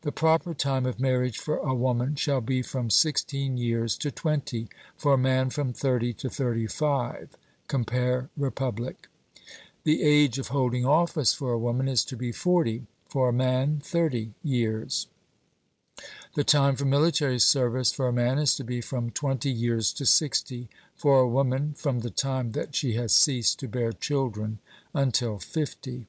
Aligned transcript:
The 0.00 0.12
proper 0.12 0.54
time 0.54 0.86
of 0.86 0.98
marriage 0.98 1.36
for 1.36 1.58
a 1.58 1.74
woman 1.74 2.16
shall 2.16 2.40
be 2.40 2.62
from 2.62 2.88
sixteen 2.88 3.58
years 3.58 3.98
to 3.98 4.10
twenty; 4.10 4.68
for 4.96 5.12
a 5.12 5.18
man, 5.18 5.50
from 5.50 5.74
thirty 5.74 6.14
to 6.14 6.30
thirty 6.30 6.66
five 6.66 7.36
(compare 7.66 8.30
Republic). 8.34 9.08
The 9.84 10.02
age 10.02 10.38
of 10.38 10.48
holding 10.48 10.86
office 10.86 11.34
for 11.34 11.52
a 11.52 11.58
woman 11.58 11.86
is 11.86 12.02
to 12.06 12.16
be 12.16 12.32
forty, 12.32 12.86
for 13.10 13.28
a 13.28 13.32
man 13.34 13.82
thirty 13.84 14.32
years. 14.42 15.06
The 16.32 16.44
time 16.44 16.74
for 16.74 16.86
military 16.86 17.38
service 17.38 17.92
for 17.92 18.08
a 18.08 18.10
man 18.10 18.38
is 18.38 18.54
to 18.54 18.64
be 18.64 18.80
from 18.80 19.10
twenty 19.10 19.50
years 19.50 19.92
to 20.00 20.06
sixty; 20.06 20.70
for 20.96 21.20
a 21.20 21.28
woman, 21.28 21.74
from 21.74 22.00
the 22.00 22.08
time 22.08 22.52
that 22.52 22.74
she 22.74 22.94
has 22.94 23.12
ceased 23.14 23.58
to 23.58 23.68
bear 23.68 23.92
children 23.92 24.60
until 24.94 25.38
fifty. 25.38 26.06